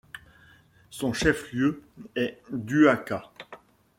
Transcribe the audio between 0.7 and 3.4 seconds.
Son chef-lieu est Duaca.